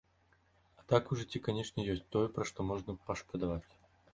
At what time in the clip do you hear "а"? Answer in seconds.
0.81-0.85